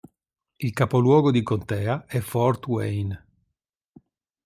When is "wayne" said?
2.65-3.27